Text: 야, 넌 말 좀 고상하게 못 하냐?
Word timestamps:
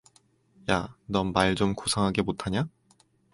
야, 0.71 0.95
넌 1.05 1.31
말 1.31 1.53
좀 1.55 1.75
고상하게 1.75 2.23
못 2.23 2.47
하냐? 2.47 2.67